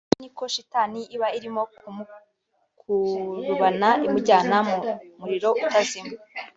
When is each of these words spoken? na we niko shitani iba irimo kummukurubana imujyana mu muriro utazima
na 0.03 0.07
we 0.11 0.15
niko 0.21 0.43
shitani 0.53 0.99
iba 1.15 1.27
irimo 1.37 1.61
kummukurubana 1.77 3.89
imujyana 4.07 4.57
mu 4.67 4.77
muriro 5.19 5.49
utazima 5.65 6.11